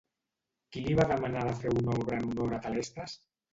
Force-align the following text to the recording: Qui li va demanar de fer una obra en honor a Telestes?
Qui 0.75 0.83
li 0.85 0.95
va 1.01 1.05
demanar 1.11 1.45
de 1.49 1.53
fer 1.61 1.75
una 1.83 1.99
obra 2.01 2.19
en 2.25 2.29
honor 2.33 2.59
a 2.61 2.63
Telestes? 2.67 3.19